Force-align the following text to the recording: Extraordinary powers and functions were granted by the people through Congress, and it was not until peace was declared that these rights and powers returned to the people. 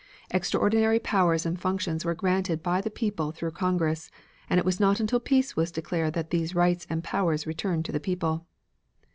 Extraordinary 0.31 0.97
powers 0.97 1.45
and 1.45 1.61
functions 1.61 2.03
were 2.03 2.15
granted 2.15 2.63
by 2.63 2.81
the 2.81 2.89
people 2.89 3.31
through 3.31 3.51
Congress, 3.51 4.09
and 4.49 4.57
it 4.57 4.65
was 4.65 4.79
not 4.79 4.99
until 4.99 5.19
peace 5.19 5.55
was 5.55 5.71
declared 5.71 6.13
that 6.15 6.31
these 6.31 6.55
rights 6.55 6.87
and 6.89 7.03
powers 7.03 7.45
returned 7.45 7.85
to 7.85 7.91
the 7.91 7.99
people. 7.99 8.47